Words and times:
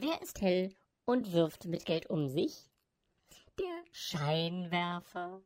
Wer 0.00 0.22
ist 0.22 0.40
hell 0.40 0.72
und 1.06 1.32
wirft 1.32 1.64
mit 1.64 1.84
Geld 1.84 2.08
um 2.08 2.28
sich? 2.28 2.70
Der 3.58 3.82
Scheinwerfer. 3.90 5.42